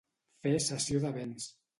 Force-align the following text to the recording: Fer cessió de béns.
Fer 0.45 0.53
cessió 0.67 1.01
de 1.03 1.11
béns. 1.19 1.47